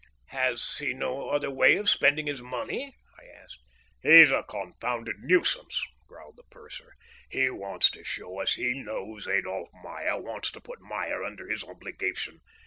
[0.29, 3.59] "Has he no other way of spending his money?" I asked.
[4.01, 6.95] "He's a confounded nuisance!" growled the purser.
[7.29, 11.55] "He wants to show us he knows Adolph Meyer; wants to put Meyer under an
[11.67, 12.39] obligation.